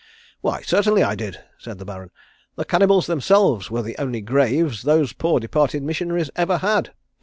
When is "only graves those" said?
3.99-5.13